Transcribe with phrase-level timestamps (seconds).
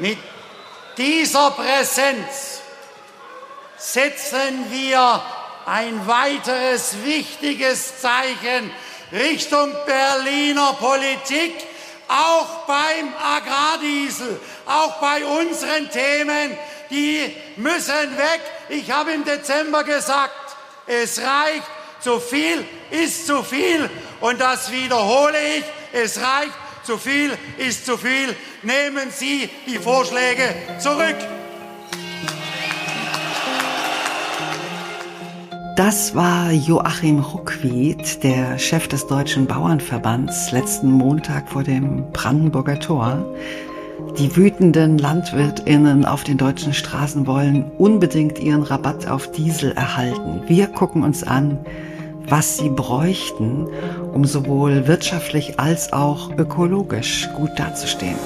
[0.00, 0.16] Mit
[0.96, 2.62] dieser Präsenz
[3.76, 5.22] setzen wir
[5.66, 8.70] ein weiteres wichtiges Zeichen
[9.12, 11.52] Richtung Berliner Politik,
[12.08, 16.56] auch beim Agrardiesel, auch bei unseren Themen,
[16.88, 18.40] die müssen weg.
[18.70, 20.56] Ich habe im Dezember gesagt,
[20.86, 21.68] es reicht,
[22.00, 23.90] zu viel ist zu viel.
[24.22, 28.34] Und das wiederhole ich, es reicht, zu viel ist zu viel.
[28.62, 31.16] Nehmen Sie die Vorschläge zurück.
[35.76, 43.24] Das war Joachim Ruckwied, der Chef des Deutschen Bauernverbands, letzten Montag vor dem Brandenburger Tor.
[44.18, 50.42] Die wütenden Landwirtinnen auf den deutschen Straßen wollen unbedingt ihren Rabatt auf Diesel erhalten.
[50.48, 51.58] Wir gucken uns an,
[52.30, 53.66] was sie bräuchten,
[54.12, 58.16] um sowohl wirtschaftlich als auch ökologisch gut dazustehen.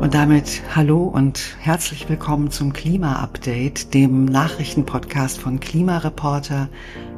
[0.00, 6.68] Und damit hallo und herzlich willkommen zum Klima-Update, dem Nachrichtenpodcast von Klimareporter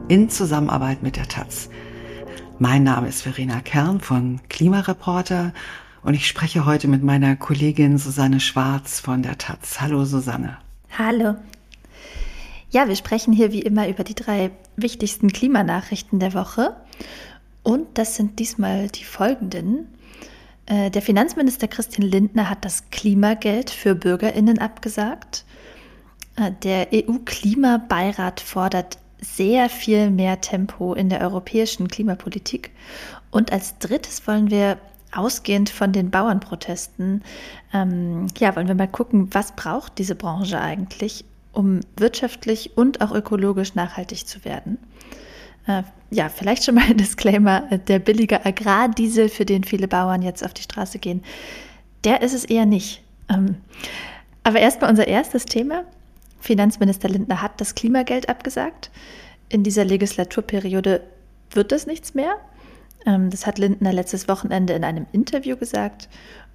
[0.09, 1.69] in Zusammenarbeit mit der Taz.
[2.59, 5.53] Mein Name ist Verena Kern von Klimareporter
[6.03, 9.81] und ich spreche heute mit meiner Kollegin Susanne Schwarz von der Taz.
[9.81, 10.59] Hallo Susanne.
[10.97, 11.35] Hallo.
[12.71, 16.77] Ja, wir sprechen hier wie immer über die drei wichtigsten Klimanachrichten der Woche.
[17.63, 19.89] Und das sind diesmal die folgenden.
[20.67, 25.45] Äh, der Finanzminister Christian Lindner hat das Klimageld für Bürgerinnen abgesagt.
[26.37, 32.71] Äh, der EU-Klimabeirat fordert sehr viel mehr Tempo in der europäischen Klimapolitik.
[33.31, 34.79] Und als drittes wollen wir
[35.15, 37.23] ausgehend von den Bauernprotesten,
[37.73, 43.13] ähm, ja, wollen wir mal gucken, was braucht diese Branche eigentlich, um wirtschaftlich und auch
[43.13, 44.79] ökologisch nachhaltig zu werden.
[45.67, 50.23] Äh, ja, vielleicht schon mal ein Disclaimer, äh, der billige Agrardiesel, für den viele Bauern
[50.23, 51.23] jetzt auf die Straße gehen,
[52.05, 53.03] der ist es eher nicht.
[53.29, 53.57] Ähm,
[54.43, 55.85] aber erstmal unser erstes Thema.
[56.41, 58.91] Finanzminister Lindner hat das Klimageld abgesagt.
[59.51, 61.03] In dieser Legislaturperiode
[61.51, 62.37] wird das nichts mehr.
[63.07, 66.09] Ähm, das hat Lindner letztes Wochenende in einem Interview gesagt.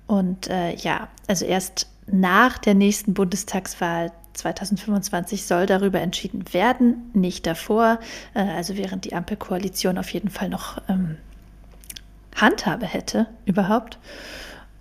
[0.07, 7.47] Und äh, ja, also erst nach der nächsten Bundestagswahl 2025 soll darüber entschieden werden, nicht
[7.47, 7.99] davor,
[8.33, 11.17] äh, also während die Ampelkoalition auf jeden Fall noch ähm,
[12.35, 13.97] Handhabe hätte überhaupt.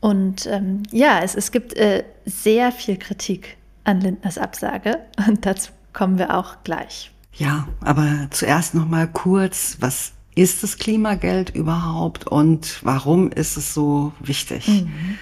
[0.00, 5.70] Und ähm, ja, es, es gibt äh, sehr viel Kritik an Lindners Absage und dazu
[5.92, 7.10] kommen wir auch gleich.
[7.36, 13.74] Ja, aber zuerst noch mal kurz, was ist das Klimageld überhaupt und warum ist es
[13.74, 14.66] so wichtig?
[14.68, 15.18] Mhm.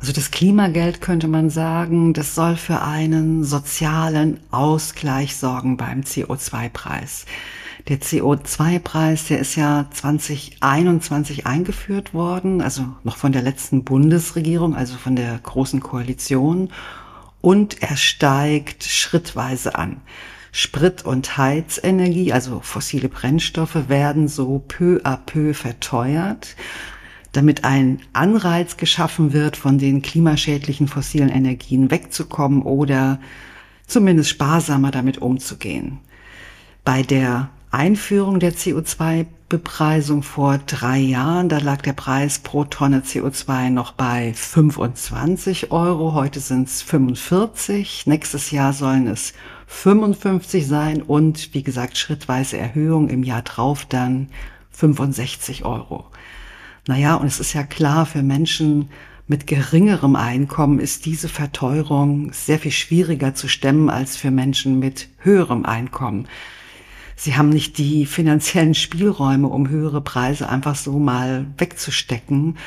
[0.00, 7.26] Also das Klimageld könnte man sagen, das soll für einen sozialen Ausgleich sorgen beim CO2-Preis.
[7.88, 14.96] Der CO2-Preis, der ist ja 2021 eingeführt worden, also noch von der letzten Bundesregierung, also
[14.96, 16.70] von der Großen Koalition.
[17.42, 20.00] Und er steigt schrittweise an.
[20.52, 26.56] Sprit- und Heizenergie, also fossile Brennstoffe, werden so peu à peu verteuert
[27.32, 33.20] damit ein Anreiz geschaffen wird, von den klimaschädlichen fossilen Energien wegzukommen oder
[33.86, 35.98] zumindest sparsamer damit umzugehen.
[36.84, 43.70] Bei der Einführung der CO2-Bepreisung vor drei Jahren, da lag der Preis pro Tonne CO2
[43.70, 46.14] noch bei 25 Euro.
[46.14, 48.06] Heute sind es 45.
[48.06, 49.34] Nächstes Jahr sollen es
[49.72, 54.28] 55 sein und wie gesagt schrittweise Erhöhung im Jahr drauf dann
[54.72, 56.04] 65 Euro.
[56.86, 58.90] Naja, und es ist ja klar, für Menschen
[59.26, 65.08] mit geringerem Einkommen ist diese Verteuerung sehr viel schwieriger zu stemmen als für Menschen mit
[65.18, 66.26] höherem Einkommen.
[67.14, 72.58] Sie haben nicht die finanziellen Spielräume, um höhere Preise einfach so mal wegzustecken.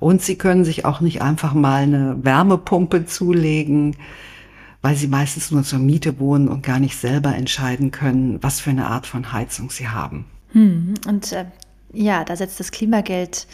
[0.00, 3.96] Und sie können sich auch nicht einfach mal eine Wärmepumpe zulegen,
[4.82, 8.70] weil sie meistens nur zur Miete wohnen und gar nicht selber entscheiden können, was für
[8.70, 10.26] eine Art von Heizung sie haben.
[10.52, 11.46] Hm, und äh,
[11.92, 13.46] ja, da setzt das Klimageld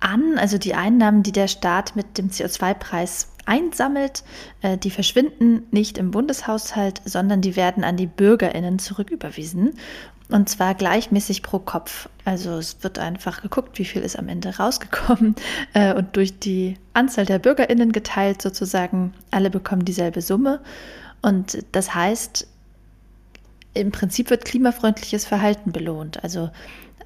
[0.00, 0.38] an.
[0.38, 4.24] Also die Einnahmen, die der Staat mit dem CO2-Preis einsammelt,
[4.62, 9.74] äh, die verschwinden nicht im Bundeshaushalt, sondern die werden an die Bürgerinnen zurücküberwiesen.
[10.30, 12.08] Und zwar gleichmäßig pro Kopf.
[12.24, 15.34] Also es wird einfach geguckt, wie viel ist am Ende rausgekommen
[15.74, 19.12] äh, und durch die Anzahl der Bürgerinnen geteilt sozusagen.
[19.30, 20.60] Alle bekommen dieselbe Summe.
[21.22, 22.46] Und das heißt,
[23.74, 26.22] im Prinzip wird klimafreundliches Verhalten belohnt.
[26.22, 26.50] Also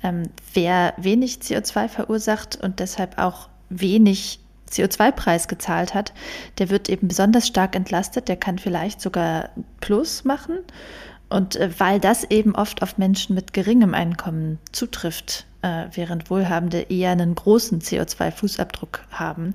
[0.03, 4.41] ähm, wer wenig CO2 verursacht und deshalb auch wenig
[4.71, 6.13] CO2-Preis gezahlt hat,
[6.59, 8.29] der wird eben besonders stark entlastet.
[8.29, 9.51] Der kann vielleicht sogar
[9.81, 10.59] Plus machen.
[11.29, 16.83] Und äh, weil das eben oft auf Menschen mit geringem Einkommen zutrifft, äh, während Wohlhabende
[16.83, 19.55] eher einen großen CO2-Fußabdruck haben,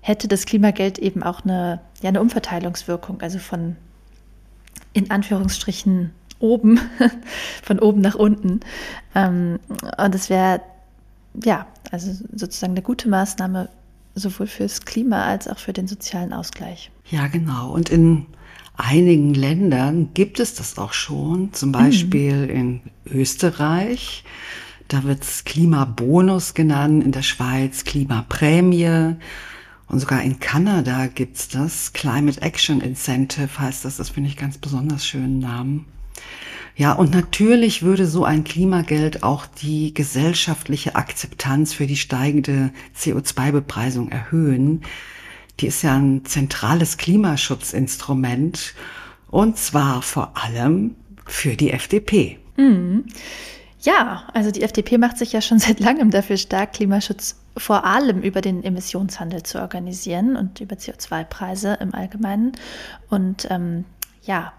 [0.00, 3.76] hätte das Klimageld eben auch eine, ja, eine Umverteilungswirkung, also von
[4.92, 6.80] in Anführungsstrichen oben,
[7.62, 8.60] von oben nach unten.
[9.14, 9.60] Ähm,
[9.96, 10.60] und es wäre,
[11.44, 13.68] ja, also sozusagen eine gute Maßnahme
[14.14, 16.90] sowohl fürs Klima als auch für den sozialen Ausgleich.
[17.10, 17.70] Ja, genau.
[17.70, 18.26] Und in
[18.78, 22.50] einigen Ländern gibt es das auch schon, zum Beispiel mhm.
[22.50, 24.24] in Österreich.
[24.86, 29.16] Da wird es Klimabonus genannt, in der Schweiz Klimaprämie.
[29.88, 31.92] Und sogar in Kanada gibt's das.
[31.92, 33.96] Climate Action Incentive heißt das.
[33.96, 35.86] Das finde ich ganz besonders schönen Namen.
[36.76, 44.10] Ja, und natürlich würde so ein Klimageld auch die gesellschaftliche Akzeptanz für die steigende CO2-Bepreisung
[44.10, 44.82] erhöhen.
[45.60, 48.74] Die ist ja ein zentrales Klimaschutzinstrument
[49.30, 50.94] und zwar vor allem
[51.26, 52.38] für die FDP.
[52.56, 53.06] Mhm.
[53.80, 58.22] Ja, also die FDP macht sich ja schon seit langem dafür stark, Klimaschutz vor allem
[58.22, 62.52] über den Emissionshandel zu organisieren und über CO2-Preise im Allgemeinen.
[63.08, 63.84] Und ähm,
[64.22, 64.52] ja,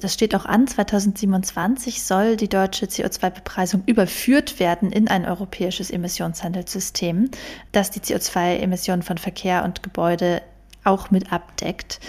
[0.00, 7.30] das steht auch an, 2027 soll die deutsche CO2-Bepreisung überführt werden in ein europäisches Emissionshandelssystem,
[7.72, 10.42] das die CO2-Emissionen von Verkehr und Gebäude
[10.84, 12.00] auch mit abdeckt.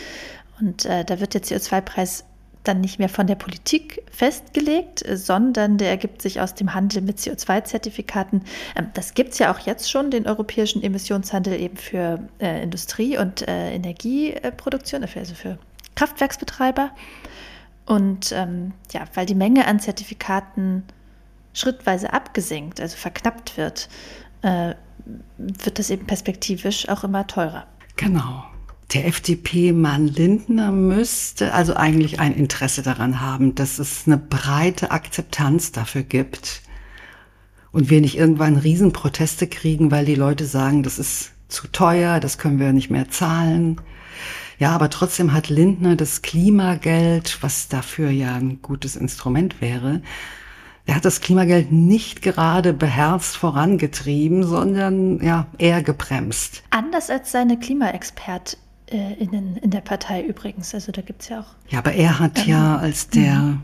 [0.60, 2.26] Und äh, da wird der CO2-Preis
[2.64, 7.20] dann nicht mehr von der Politik festgelegt, sondern der ergibt sich aus dem Handel mit
[7.20, 8.42] CO2-Zertifikaten.
[8.76, 13.18] Ähm, das gibt es ja auch jetzt schon, den europäischen Emissionshandel eben für äh, Industrie
[13.18, 15.58] und äh, Energieproduktion, also für
[15.96, 16.92] Kraftwerksbetreiber.
[17.86, 20.84] Und ähm, ja, weil die Menge an Zertifikaten
[21.54, 23.90] schrittweise abgesenkt, also verknappt wird,
[24.42, 24.74] äh,
[25.38, 27.68] wird das eben perspektivisch auch immer teurer.
[27.96, 28.44] Genau.
[28.94, 35.72] Der FDP-Mann Lindner müsste also eigentlich ein Interesse daran haben, dass es eine breite Akzeptanz
[35.72, 36.62] dafür gibt
[37.72, 42.38] und wir nicht irgendwann Riesenproteste kriegen, weil die Leute sagen, das ist zu teuer, das
[42.38, 43.82] können wir nicht mehr zahlen.
[44.58, 50.02] Ja, aber trotzdem hat Lindner das Klimageld, was dafür ja ein gutes Instrument wäre,
[50.88, 56.62] er hat das Klimageld nicht gerade beherzt vorangetrieben, sondern ja eher gebremst.
[56.70, 60.76] Anders als seine Klimaexpertinnen in der Partei übrigens.
[60.76, 61.56] Also da gibt's ja auch.
[61.70, 63.62] Ja, aber er hat ähm, ja als der mhm.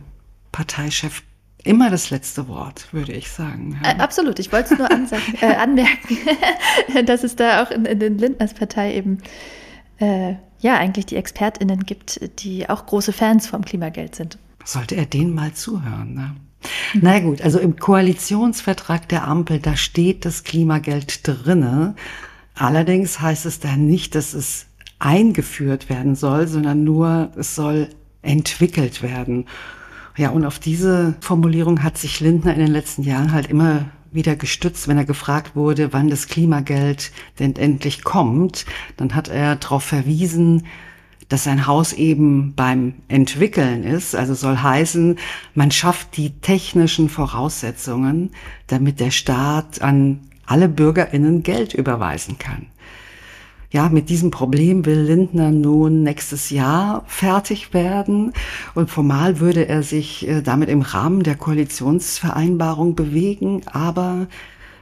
[0.51, 1.21] Parteichef
[1.63, 3.79] immer das letzte Wort, würde ich sagen.
[3.83, 4.39] Äh, absolut.
[4.39, 4.89] Ich wollte es nur
[5.41, 6.17] äh, anmerken,
[7.05, 9.19] dass es da auch in, in den Lindners Partei eben
[9.99, 14.37] äh, ja eigentlich die ExpertInnen gibt, die auch große Fans vom Klimageld sind.
[14.63, 16.35] Sollte er denen mal zuhören, ne?
[16.93, 21.95] Na gut, also im Koalitionsvertrag der Ampel, da steht das Klimageld drinne.
[22.53, 24.67] Allerdings heißt es da nicht, dass es
[24.99, 27.89] eingeführt werden soll, sondern nur, es soll
[28.21, 29.47] entwickelt werden.
[30.17, 34.35] Ja, und auf diese Formulierung hat sich Lindner in den letzten Jahren halt immer wieder
[34.35, 38.65] gestützt, wenn er gefragt wurde, wann das Klimageld denn endlich kommt.
[38.97, 40.65] Dann hat er darauf verwiesen,
[41.29, 44.15] dass sein Haus eben beim Entwickeln ist.
[44.15, 45.17] Also soll heißen,
[45.55, 48.31] man schafft die technischen Voraussetzungen,
[48.67, 52.67] damit der Staat an alle Bürgerinnen Geld überweisen kann.
[53.71, 58.33] Ja, mit diesem Problem will Lindner nun nächstes Jahr fertig werden
[58.75, 64.27] und formal würde er sich äh, damit im Rahmen der Koalitionsvereinbarung bewegen, aber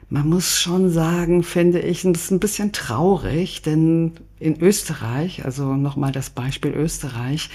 [0.10, 5.76] man muss schon sagen, finde ich, das ist ein bisschen traurig, denn in Österreich, also
[5.76, 7.52] nochmal das Beispiel Österreich,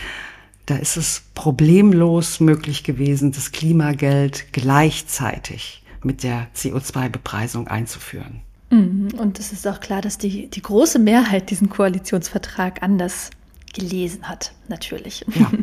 [0.66, 8.42] da ist es problemlos möglich gewesen, das Klimageld gleichzeitig mit der CO2-Bepreisung einzuführen.
[8.74, 9.08] Mhm.
[9.18, 13.30] Und es ist auch klar, dass die, die große Mehrheit diesen Koalitionsvertrag anders
[13.72, 15.24] gelesen hat, natürlich.
[15.34, 15.50] Ja.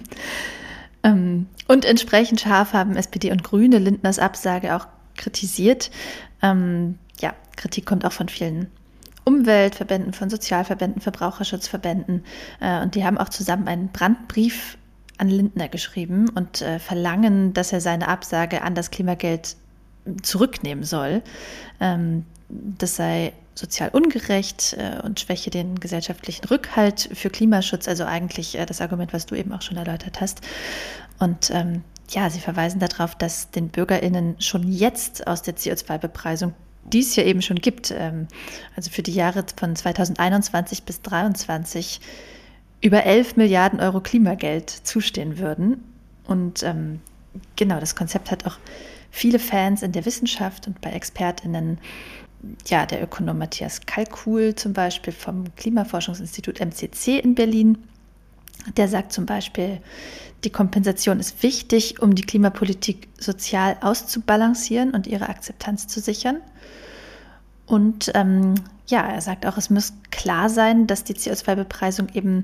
[1.03, 4.85] Ähm, und entsprechend scharf haben SPD und Grüne Lindners Absage auch
[5.17, 5.89] kritisiert.
[6.43, 8.67] Ähm, ja, Kritik kommt auch von vielen
[9.23, 12.23] Umweltverbänden, von Sozialverbänden, Verbraucherschutzverbänden.
[12.59, 14.77] Äh, und die haben auch zusammen einen Brandbrief
[15.17, 19.55] an Lindner geschrieben und äh, verlangen, dass er seine Absage an das Klimageld
[20.21, 21.23] zurücknehmen soll.
[21.79, 22.25] Ähm,
[22.77, 28.65] das sei sozial ungerecht äh, und schwäche den gesellschaftlichen Rückhalt für Klimaschutz, also eigentlich äh,
[28.65, 30.41] das Argument, was du eben auch schon erläutert hast.
[31.19, 36.53] Und ähm, ja, sie verweisen darauf, dass den BürgerInnen schon jetzt aus der CO2-Bepreisung,
[36.83, 38.27] die es ja eben schon gibt, ähm,
[38.75, 42.01] also für die Jahre von 2021 bis 2023,
[42.81, 45.83] über 11 Milliarden Euro Klimageld zustehen würden.
[46.25, 46.99] Und ähm,
[47.55, 48.57] genau, das Konzept hat auch
[49.11, 51.77] viele Fans in der Wissenschaft und bei ExpertInnen
[52.67, 57.77] ja, der Ökonom Matthias Kalkuhl zum Beispiel vom Klimaforschungsinstitut MCC in Berlin,
[58.77, 59.81] Der sagt zum Beispiel,
[60.43, 66.37] die Kompensation ist wichtig, um die Klimapolitik sozial auszubalancieren und ihre Akzeptanz zu sichern.
[67.65, 68.55] Und ähm,
[68.87, 72.43] ja, er sagt auch, es muss klar sein, dass die CO2-Bepreisung eben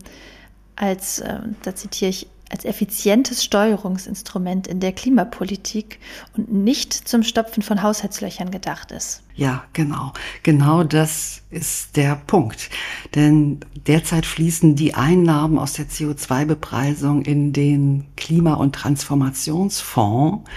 [0.75, 5.99] als, äh, da zitiere ich, als effizientes Steuerungsinstrument in der Klimapolitik
[6.35, 9.23] und nicht zum Stopfen von Haushaltslöchern gedacht ist.
[9.35, 10.13] Ja, genau.
[10.43, 12.69] Genau das ist der Punkt.
[13.15, 20.49] Denn derzeit fließen die Einnahmen aus der CO2-Bepreisung in den Klima- und Transformationsfonds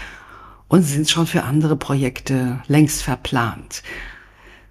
[0.68, 3.82] und sind schon für andere Projekte längst verplant.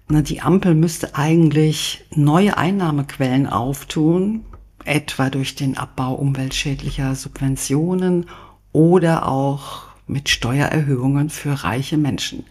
[0.08, 4.44] Die Ampel müsste eigentlich neue Einnahmequellen auftun,
[4.90, 8.26] etwa durch den Abbau umweltschädlicher Subventionen
[8.72, 12.44] oder auch mit Steuererhöhungen für reiche Menschen.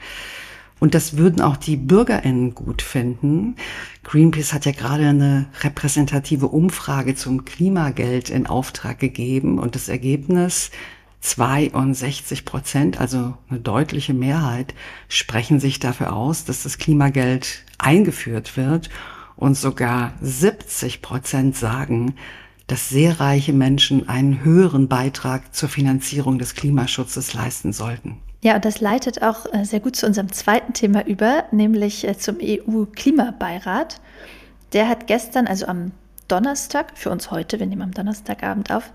[0.80, 3.58] Und das würden auch die BürgerInnen gut finden.
[4.04, 10.72] Greenpeace hat ja gerade eine repräsentative Umfrage zum Klimageld in Auftrag gegeben und das Ergebnis
[11.20, 14.74] 62 Prozent, also eine deutliche Mehrheit,
[15.10, 18.90] sprechen sich dafür aus, dass das Klimageld eingeführt wird
[19.40, 22.16] und sogar 70 Prozent sagen,
[22.68, 28.18] dass sehr reiche Menschen einen höheren Beitrag zur Finanzierung des Klimaschutzes leisten sollten.
[28.42, 32.18] Ja, und das leitet auch äh, sehr gut zu unserem zweiten Thema über, nämlich äh,
[32.18, 34.02] zum EU-Klimabeirat.
[34.74, 35.92] Der hat gestern, also am
[36.28, 38.92] Donnerstag, für uns heute, wir nehmen am Donnerstagabend auf,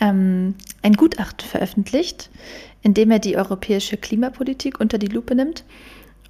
[0.00, 2.30] ähm, ein Gutachten veröffentlicht,
[2.82, 5.64] in dem er die europäische Klimapolitik unter die Lupe nimmt.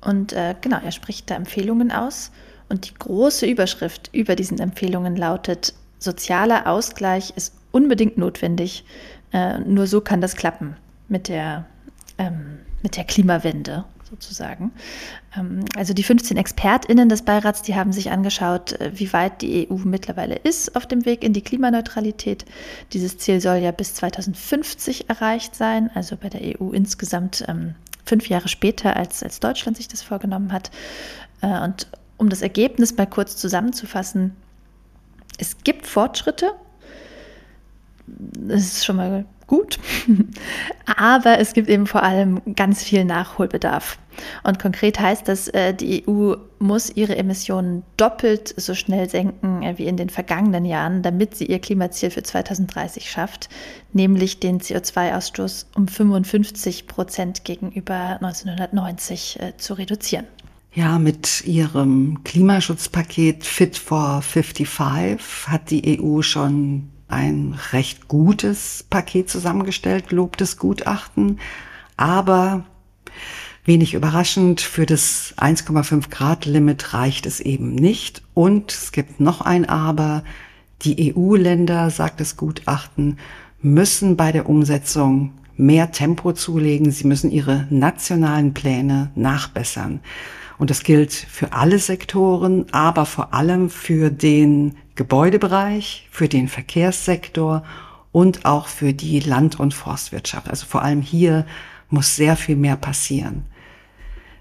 [0.01, 2.33] Und äh, genau, er spricht da Empfehlungen aus.
[2.71, 8.85] Und die große Überschrift über diesen Empfehlungen lautet, sozialer Ausgleich ist unbedingt notwendig.
[9.33, 10.77] Äh, nur so kann das klappen
[11.09, 11.67] mit der,
[12.17, 14.73] ähm, mit der Klimawende sozusagen.
[15.37, 19.69] Ähm, also die 15 ExpertInnen des Beirats, die haben sich angeschaut, äh, wie weit die
[19.71, 22.45] EU mittlerweile ist auf dem Weg in die Klimaneutralität.
[22.93, 27.75] Dieses Ziel soll ja bis 2050 erreicht sein, also bei der EU insgesamt ähm,
[28.05, 30.71] fünf Jahre später, als, als Deutschland sich das vorgenommen hat.
[31.43, 31.89] Äh, und
[32.21, 34.37] um das Ergebnis mal kurz zusammenzufassen,
[35.39, 36.53] es gibt Fortschritte.
[38.07, 39.79] Das ist schon mal gut.
[40.97, 43.99] Aber es gibt eben vor allem ganz viel Nachholbedarf.
[44.45, 49.79] Und konkret heißt das, äh, die EU muss ihre Emissionen doppelt so schnell senken äh,
[49.79, 53.49] wie in den vergangenen Jahren, damit sie ihr Klimaziel für 2030 schafft,
[53.95, 60.27] nämlich den CO2-Ausstoß um 55 Prozent gegenüber 1990 äh, zu reduzieren.
[60.73, 69.29] Ja, mit ihrem Klimaschutzpaket Fit for 55 hat die EU schon ein recht gutes Paket
[69.29, 71.41] zusammengestellt, lobt das Gutachten.
[71.97, 72.65] Aber
[73.65, 78.23] wenig überraschend, für das 1,5 Grad Limit reicht es eben nicht.
[78.35, 80.23] Und es gibt noch ein Aber.
[80.83, 83.19] Die EU-Länder, sagt das Gutachten,
[83.61, 86.93] müssen bei der Umsetzung mehr Tempo zulegen.
[86.93, 90.01] Sie müssen ihre nationalen Pläne nachbessern.
[90.61, 97.65] Und das gilt für alle Sektoren, aber vor allem für den Gebäudebereich, für den Verkehrssektor
[98.13, 100.51] und auch für die Land- und Forstwirtschaft.
[100.51, 101.47] Also vor allem hier
[101.89, 103.45] muss sehr viel mehr passieren.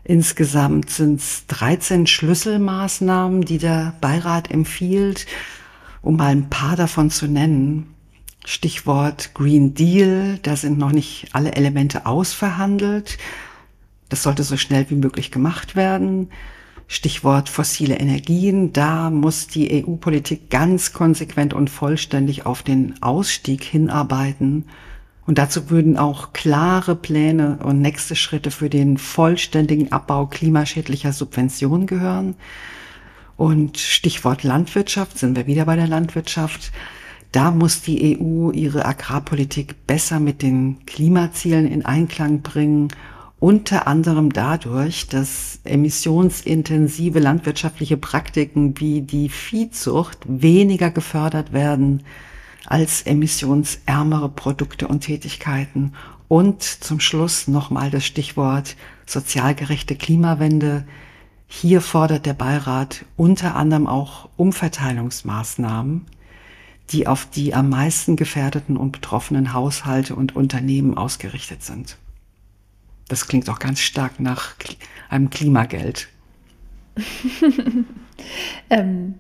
[0.04, 5.26] Insgesamt sind es 13 Schlüsselmaßnahmen, die der Beirat empfiehlt,
[6.02, 7.96] um mal ein paar davon zu nennen.
[8.44, 13.18] Stichwort Green Deal, da sind noch nicht alle Elemente ausverhandelt.
[14.10, 16.30] Das sollte so schnell wie möglich gemacht werden.
[16.88, 18.74] Stichwort fossile Energien.
[18.74, 24.66] Da muss die EU-Politik ganz konsequent und vollständig auf den Ausstieg hinarbeiten.
[25.28, 31.86] Und dazu würden auch klare Pläne und nächste Schritte für den vollständigen Abbau klimaschädlicher Subventionen
[31.86, 32.34] gehören.
[33.38, 36.72] Und Stichwort Landwirtschaft, sind wir wieder bei der Landwirtschaft.
[37.32, 42.88] Da muss die EU ihre Agrarpolitik besser mit den Klimazielen in Einklang bringen
[43.40, 52.04] unter anderem dadurch, dass emissionsintensive landwirtschaftliche Praktiken wie die Viehzucht weniger gefördert werden
[52.66, 55.94] als emissionsärmere Produkte und Tätigkeiten.
[56.28, 60.86] Und zum Schluss nochmal das Stichwort sozialgerechte Klimawende.
[61.48, 66.06] Hier fordert der Beirat unter anderem auch Umverteilungsmaßnahmen,
[66.92, 71.98] die auf die am meisten gefährdeten und betroffenen Haushalte und Unternehmen ausgerichtet sind.
[73.10, 74.56] Das klingt auch ganz stark nach
[75.10, 76.08] einem Klimageld.
[78.70, 79.16] ähm,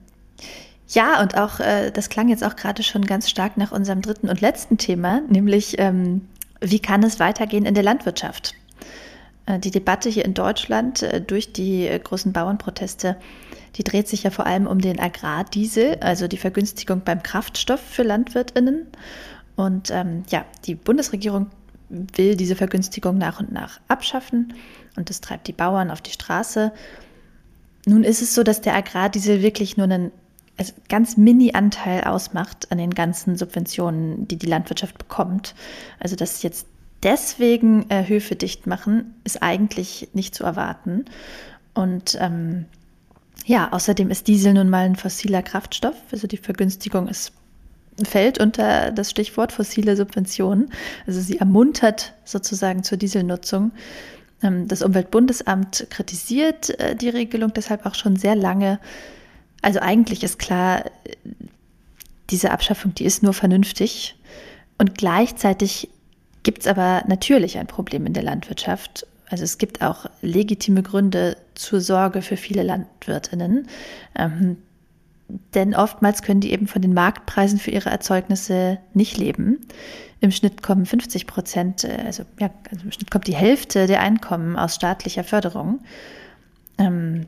[0.87, 4.29] ja, und auch, äh, das klang jetzt auch gerade schon ganz stark nach unserem dritten
[4.29, 6.21] und letzten Thema, nämlich ähm,
[6.61, 8.55] wie kann es weitergehen in der Landwirtschaft?
[9.45, 13.17] Äh, die Debatte hier in Deutschland äh, durch die äh, großen Bauernproteste
[13.75, 18.03] die dreht sich ja vor allem um den Agrardiesel, also die Vergünstigung beim Kraftstoff für
[18.03, 18.87] Landwirtinnen.
[19.55, 21.47] Und ähm, ja, die Bundesregierung
[21.89, 24.53] will diese Vergünstigung nach und nach abschaffen
[24.95, 26.71] und das treibt die Bauern auf die Straße.
[27.85, 30.11] Nun ist es so, dass der Agrardiesel wirklich nur einen
[30.57, 35.55] also ganz Mini-Anteil ausmacht an den ganzen Subventionen, die die Landwirtschaft bekommt.
[35.99, 36.67] Also dass jetzt
[37.01, 41.05] deswegen äh, Höfe dicht machen, ist eigentlich nicht zu erwarten.
[41.73, 42.65] Und ähm,
[43.45, 45.95] ja, außerdem ist Diesel nun mal ein fossiler Kraftstoff.
[46.11, 47.31] Also die Vergünstigung ist,
[48.05, 50.71] fällt unter das Stichwort fossile Subventionen.
[51.07, 53.71] Also sie ermuntert sozusagen zur Dieselnutzung.
[54.41, 58.79] Ähm, das Umweltbundesamt kritisiert äh, die Regelung deshalb auch schon sehr lange.
[59.61, 60.85] Also eigentlich ist klar,
[62.29, 64.15] diese Abschaffung, die ist nur vernünftig.
[64.77, 65.89] Und gleichzeitig
[66.43, 69.05] gibt es aber natürlich ein Problem in der Landwirtschaft.
[69.29, 73.67] Also es gibt auch legitime Gründe zur Sorge für viele Landwirtinnen.
[75.53, 79.59] Denn oftmals können die eben von den Marktpreisen für ihre Erzeugnisse nicht leben.
[80.21, 84.01] Im Schnitt kommen 50 Prozent, äh, also, ja, also im Schnitt kommt die Hälfte der
[84.01, 85.79] Einkommen aus staatlicher Förderung.
[86.77, 87.27] Ähm,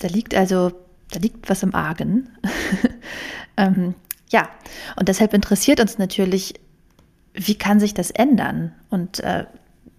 [0.00, 0.72] da liegt also,
[1.10, 2.28] da liegt was im Argen.
[3.56, 3.94] ähm,
[4.28, 4.48] ja,
[4.96, 6.54] und deshalb interessiert uns natürlich,
[7.34, 8.72] wie kann sich das ändern?
[8.90, 9.46] Und äh,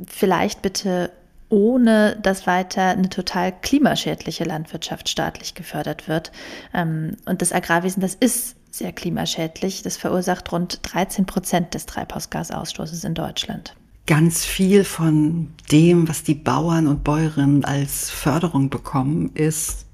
[0.08, 1.12] vielleicht bitte
[1.52, 6.32] ohne dass weiter eine total klimaschädliche Landwirtschaft staatlich gefördert wird.
[6.74, 9.84] Ähm, und das Agrarwesen, das ist sehr klimaschädlich.
[9.84, 13.76] Das verursacht rund 13 Prozent des Treibhausgasausstoßes in Deutschland.
[14.08, 19.86] Ganz viel von dem, was die Bauern und Bäuerinnen als Förderung bekommen, ist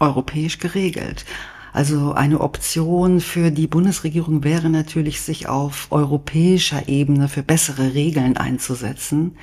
[0.00, 1.24] europäisch geregelt.
[1.72, 8.36] Also eine Option für die Bundesregierung wäre natürlich, sich auf europäischer Ebene für bessere Regeln
[8.36, 9.36] einzusetzen.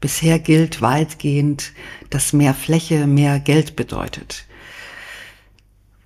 [0.00, 1.72] Bisher gilt weitgehend,
[2.10, 4.46] dass mehr Fläche mehr Geld bedeutet.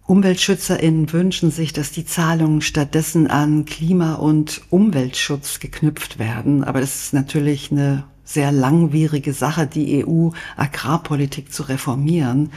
[0.06, 6.64] UmweltschützerInnen wünschen sich, dass die Zahlungen stattdessen an Klima- und Umweltschutz geknüpft werden.
[6.64, 12.50] Aber das ist natürlich eine sehr langwierige Sache, die EU-Agrarpolitik zu reformieren.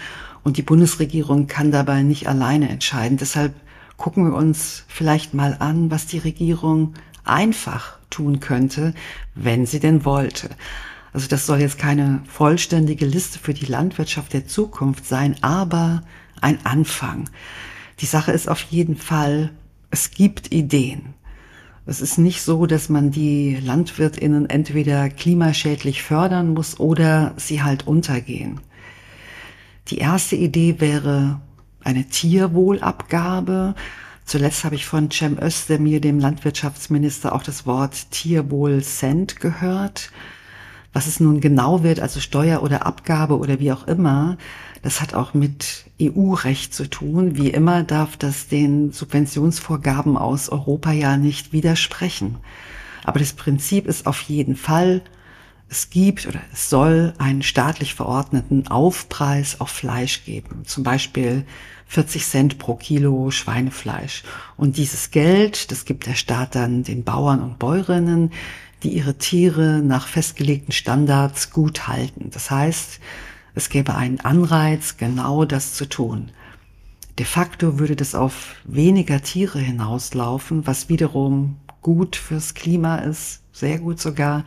[0.44, 3.18] Und die Bundesregierung kann dabei nicht alleine entscheiden.
[3.18, 3.54] Deshalb
[3.98, 8.94] gucken wir uns vielleicht mal an, was die Regierung einfach tun könnte,
[9.36, 10.50] wenn sie denn wollte.
[11.14, 16.02] Also das soll jetzt keine vollständige Liste für die Landwirtschaft der Zukunft sein, aber
[16.42, 17.30] ein Anfang.
[18.00, 19.52] Die Sache ist auf jeden Fall,
[19.92, 21.14] es gibt Ideen.
[21.86, 27.86] Es ist nicht so, dass man die Landwirtinnen entweder klimaschädlich fördern muss oder sie halt
[27.86, 28.62] untergehen.
[29.90, 31.42] Die erste Idee wäre
[31.84, 33.76] eine Tierwohlabgabe.
[34.26, 40.10] Zuletzt habe ich von Cem Özdemir, dem Landwirtschaftsminister, auch das Wort Tierwohl-Cent gehört.
[40.94, 44.38] Was es nun genau wird, also Steuer oder Abgabe oder wie auch immer,
[44.84, 47.36] das hat auch mit EU-Recht zu tun.
[47.36, 52.38] Wie immer darf das den Subventionsvorgaben aus Europa ja nicht widersprechen.
[53.04, 55.02] Aber das Prinzip ist auf jeden Fall,
[55.70, 60.64] es gibt oder es soll einen staatlich verordneten Aufpreis auf Fleisch geben.
[60.66, 61.46] Zum Beispiel
[61.88, 64.24] 40 Cent pro Kilo Schweinefleisch.
[64.58, 68.32] Und dieses Geld, das gibt der Staat dann den Bauern und Bäuerinnen,
[68.84, 72.30] die ihre Tiere nach festgelegten Standards gut halten.
[72.32, 73.00] Das heißt,
[73.56, 76.32] es gäbe einen Anreiz, genau das zu tun.
[77.20, 83.78] De facto würde das auf weniger Tiere hinauslaufen, was wiederum gut fürs Klima ist, sehr
[83.80, 84.46] gut sogar.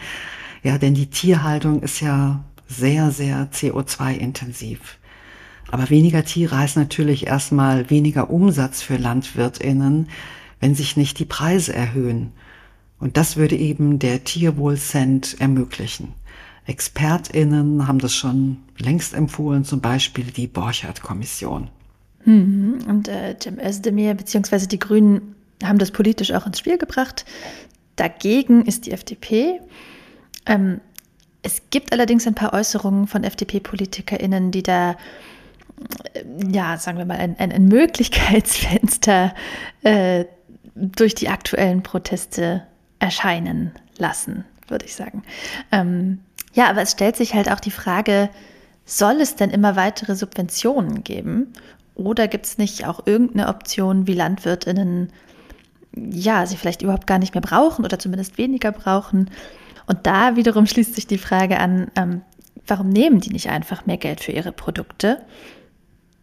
[0.62, 4.98] Ja, denn die Tierhaltung ist ja sehr, sehr CO2-intensiv.
[5.70, 10.08] Aber weniger Tiere heißt natürlich erstmal weniger Umsatz für Landwirtinnen,
[10.60, 12.32] wenn sich nicht die Preise erhöhen.
[12.98, 16.14] Und das würde eben der Tierwohlcent ermöglichen.
[16.66, 21.68] ExpertInnen haben das schon längst empfohlen, zum Beispiel die Borchardt-Kommission.
[22.24, 22.78] Mhm.
[22.88, 24.66] Und äh, Cem Özdemir bzw.
[24.66, 27.24] die Grünen haben das politisch auch ins Spiel gebracht.
[27.94, 29.60] Dagegen ist die FDP.
[30.44, 30.80] Ähm,
[31.42, 34.96] es gibt allerdings ein paar Äußerungen von FDP-PolitikerInnen, die da,
[36.14, 39.34] äh, ja, sagen wir mal, ein, ein, ein Möglichkeitsfenster
[39.82, 40.24] äh,
[40.74, 42.64] durch die aktuellen Proteste
[43.06, 45.22] erscheinen lassen, würde ich sagen.
[45.70, 46.18] Ähm,
[46.54, 48.30] ja, aber es stellt sich halt auch die Frage,
[48.84, 51.52] soll es denn immer weitere Subventionen geben?
[51.94, 55.12] Oder gibt es nicht auch irgendeine Option, wie Landwirtinnen,
[55.94, 59.30] ja, sie vielleicht überhaupt gar nicht mehr brauchen oder zumindest weniger brauchen?
[59.86, 62.22] Und da wiederum schließt sich die Frage an, ähm,
[62.66, 65.22] warum nehmen die nicht einfach mehr Geld für ihre Produkte?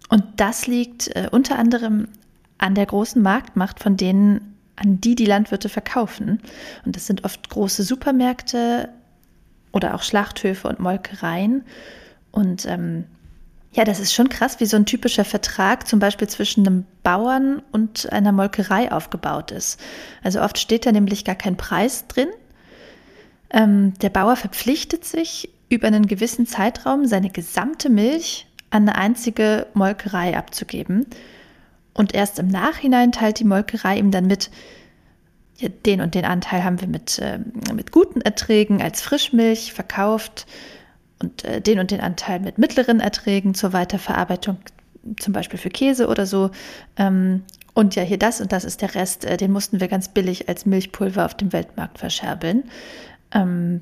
[0.10, 2.10] Und das liegt äh, unter anderem
[2.58, 6.40] an der großen Marktmacht von denen, an die die Landwirte verkaufen.
[6.86, 8.90] Und das sind oft große Supermärkte
[9.72, 11.64] oder auch Schlachthöfe und Molkereien.
[12.32, 13.06] Und ähm,
[13.74, 17.62] Ja, das ist schon krass, wie so ein typischer Vertrag zum Beispiel zwischen einem Bauern
[17.72, 19.80] und einer Molkerei aufgebaut ist.
[20.22, 22.30] Also oft steht da nämlich gar kein Preis drin.
[23.50, 29.66] Ähm, der Bauer verpflichtet sich, über einen gewissen Zeitraum seine gesamte Milch an eine einzige
[29.74, 31.08] Molkerei abzugeben.
[31.94, 34.50] Und erst im Nachhinein teilt die Molkerei ihm dann mit,
[35.86, 37.40] den und den Anteil haben wir mit, äh,
[37.74, 40.48] mit guten Erträgen als Frischmilch verkauft
[41.20, 44.58] und äh, den und den Anteil mit mittleren Erträgen zur Weiterverarbeitung,
[45.20, 46.50] zum Beispiel für Käse oder so.
[46.98, 47.44] Ähm,
[47.76, 50.50] und ja, hier das und das ist der Rest, äh, den mussten wir ganz billig
[50.50, 52.64] als Milchpulver auf dem Weltmarkt verscherbeln.
[53.32, 53.82] Ähm,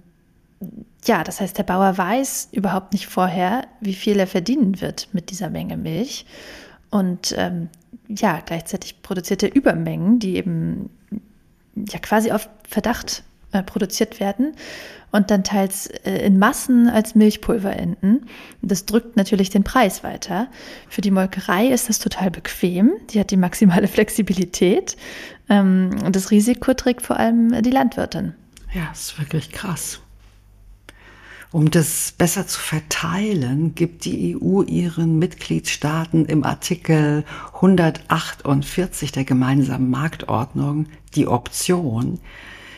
[1.05, 5.31] ja, das heißt, der Bauer weiß überhaupt nicht vorher, wie viel er verdienen wird mit
[5.31, 6.25] dieser Menge Milch.
[6.91, 7.69] Und ähm,
[8.07, 10.89] ja, gleichzeitig produziert er Übermengen, die eben
[11.75, 14.53] ja quasi auf Verdacht äh, produziert werden
[15.11, 18.27] und dann teils äh, in Massen als Milchpulver enden.
[18.61, 20.47] Das drückt natürlich den Preis weiter.
[20.89, 22.93] Für die Molkerei ist das total bequem.
[23.09, 24.95] Die hat die maximale Flexibilität.
[25.49, 28.33] Ähm, und das Risiko trägt vor allem die Landwirtin.
[28.73, 29.99] Ja, ist wirklich krass.
[31.51, 39.89] Um das besser zu verteilen, gibt die EU ihren Mitgliedstaaten im Artikel 148 der gemeinsamen
[39.89, 42.19] Marktordnung die Option,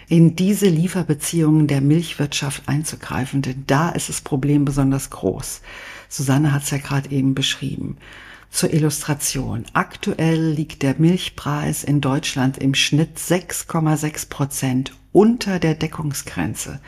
[0.09, 5.61] in diese Lieferbeziehungen der Milchwirtschaft einzugreifen, denn da ist das Problem besonders groß.
[6.09, 7.97] Susanne hat es ja gerade eben beschrieben.
[8.49, 9.65] Zur Illustration.
[9.73, 16.79] Aktuell liegt der Milchpreis in Deutschland im Schnitt 6,6 Prozent unter der Deckungsgrenze.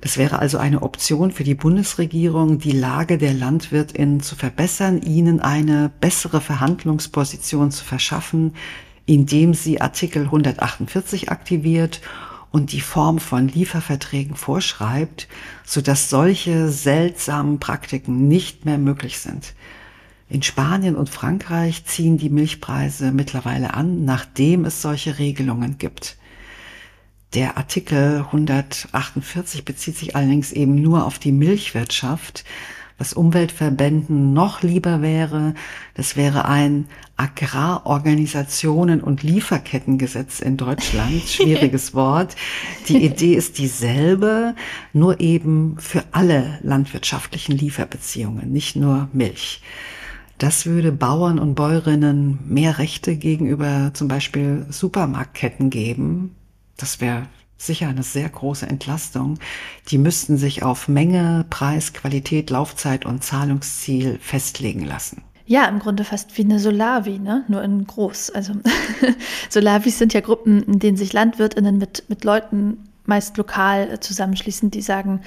[0.00, 5.40] Das wäre also eine Option für die Bundesregierung, die Lage der Landwirtinnen zu verbessern, ihnen
[5.40, 8.54] eine bessere Verhandlungsposition zu verschaffen,
[9.04, 12.00] indem sie Artikel 148 aktiviert
[12.50, 15.28] und die Form von Lieferverträgen vorschreibt,
[15.64, 19.54] sodass solche seltsamen Praktiken nicht mehr möglich sind.
[20.30, 26.16] In Spanien und Frankreich ziehen die Milchpreise mittlerweile an, nachdem es solche Regelungen gibt.
[27.34, 32.44] Der Artikel 148 bezieht sich allerdings eben nur auf die Milchwirtschaft.
[32.98, 35.54] Was Umweltverbänden noch lieber wäre,
[35.94, 41.22] das wäre ein Agrarorganisationen- und Lieferkettengesetz in Deutschland.
[41.26, 42.34] Schwieriges Wort.
[42.88, 44.56] Die Idee ist dieselbe,
[44.92, 49.62] nur eben für alle landwirtschaftlichen Lieferbeziehungen, nicht nur Milch.
[50.36, 56.34] Das würde Bauern und Bäuerinnen mehr Rechte gegenüber zum Beispiel Supermarktketten geben,
[56.80, 59.38] das wäre sicher eine sehr große Entlastung.
[59.88, 65.22] Die müssten sich auf Menge, Preis, Qualität, Laufzeit und Zahlungsziel festlegen lassen.
[65.46, 67.44] Ja, im Grunde fast wie eine Solavi, ne?
[67.48, 68.30] nur in groß.
[68.30, 68.54] Also
[69.50, 74.70] Solavis sind ja Gruppen, in denen sich LandwirtInnen mit, mit Leuten meist lokal äh, zusammenschließen,
[74.70, 75.20] die sagen,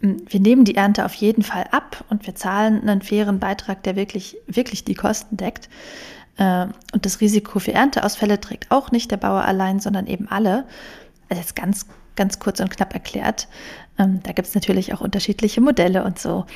[0.00, 3.82] hm, wir nehmen die Ernte auf jeden Fall ab und wir zahlen einen fairen Beitrag,
[3.82, 5.68] der wirklich, wirklich die Kosten deckt.
[6.36, 10.64] Äh, und das Risiko für Ernteausfälle trägt auch nicht der Bauer allein, sondern eben alle.
[11.28, 13.48] Also jetzt ganz, ganz kurz und knapp erklärt.
[13.98, 16.46] Ähm, da gibt es natürlich auch unterschiedliche Modelle und so.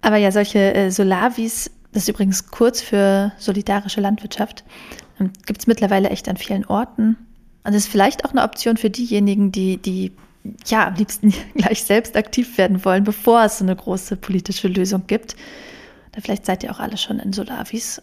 [0.00, 4.64] Aber ja, solche äh, Solavis, das ist übrigens kurz für solidarische Landwirtschaft,
[5.20, 7.16] ähm, gibt es mittlerweile echt an vielen Orten.
[7.64, 10.12] Und das ist vielleicht auch eine Option für diejenigen, die, die
[10.66, 15.06] ja am liebsten gleich selbst aktiv werden wollen, bevor es so eine große politische Lösung
[15.06, 15.36] gibt.
[16.12, 18.02] Da vielleicht seid ihr auch alle schon in Solavis.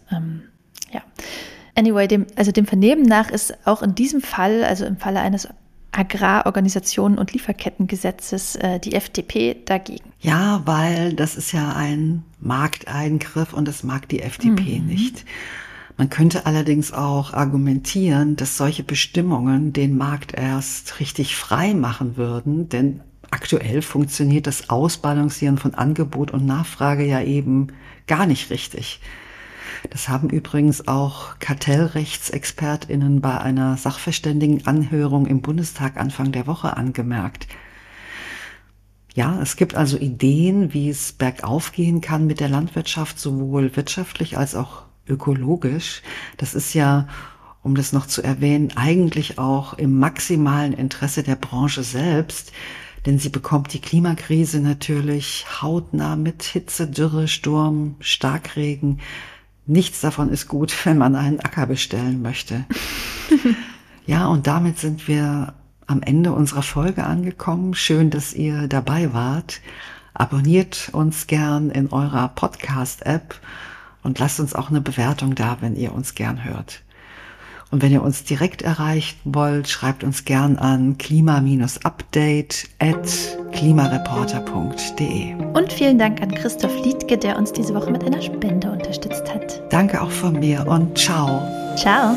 [0.92, 1.02] Ja.
[1.74, 5.48] Anyway, dem, also dem Vernehmen nach ist auch in diesem Fall, also im Falle eines
[5.92, 10.12] Agrarorganisationen und Lieferkettengesetzes, äh, die FDP dagegen.
[10.20, 14.86] Ja, weil das ist ja ein Markteingriff und das mag die FDP mhm.
[14.86, 15.24] nicht.
[15.96, 22.68] Man könnte allerdings auch argumentieren, dass solche Bestimmungen den Markt erst richtig frei machen würden,
[22.68, 23.00] denn
[23.30, 27.68] aktuell funktioniert das Ausbalancieren von Angebot und Nachfrage ja eben
[28.06, 29.00] gar nicht richtig.
[29.88, 37.46] Das haben übrigens auch Kartellrechtsexpertinnen bei einer Sachverständigenanhörung im Bundestag Anfang der Woche angemerkt.
[39.14, 44.38] Ja, es gibt also Ideen, wie es bergauf gehen kann mit der Landwirtschaft, sowohl wirtschaftlich
[44.38, 46.02] als auch ökologisch.
[46.36, 47.08] Das ist ja,
[47.62, 52.52] um das noch zu erwähnen, eigentlich auch im maximalen Interesse der Branche selbst,
[53.06, 59.00] denn sie bekommt die Klimakrise natürlich hautnah mit Hitze, Dürre, Sturm, Starkregen,
[59.70, 62.64] Nichts davon ist gut, wenn man einen Acker bestellen möchte.
[64.06, 65.54] ja, und damit sind wir
[65.86, 67.74] am Ende unserer Folge angekommen.
[67.74, 69.60] Schön, dass ihr dabei wart.
[70.12, 73.40] Abonniert uns gern in eurer Podcast-App
[74.02, 76.82] und lasst uns auch eine Bewertung da, wenn ihr uns gern hört.
[77.70, 83.08] Und wenn ihr uns direkt erreichen wollt, schreibt uns gern an klima-update at
[83.52, 85.34] klimareporter.de.
[85.54, 89.62] Und vielen Dank an Christoph Liedke, der uns diese Woche mit einer Spende unterstützt hat.
[89.70, 91.42] Danke auch von mir und ciao.
[91.76, 92.16] Ciao.